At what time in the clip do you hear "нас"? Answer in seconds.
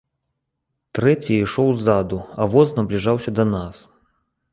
3.53-3.75